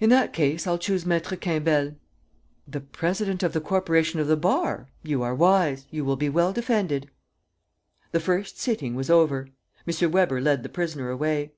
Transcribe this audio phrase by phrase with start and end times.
[0.00, 1.96] "In that case, I'll choose Maître Quimbel."
[2.66, 4.88] "The president of the corporation of the bar.
[5.02, 7.10] You are wise, you will be well defended."
[8.12, 9.50] The first sitting was over.
[9.86, 10.10] M.
[10.12, 11.52] Weber led the prisoner away.